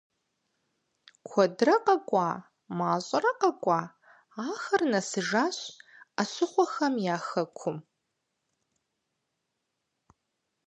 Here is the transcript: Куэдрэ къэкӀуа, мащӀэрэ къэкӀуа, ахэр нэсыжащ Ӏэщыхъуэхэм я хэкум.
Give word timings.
Куэдрэ 1.27 1.75
къэкӀуа, 1.85 2.27
мащӀэрэ 2.77 3.31
къэкӀуа, 3.39 3.79
ахэр 4.47 4.81
нэсыжащ 4.91 5.57
Ӏэщыхъуэхэм 6.15 6.95
я 7.15 7.17
хэкум. 7.27 7.77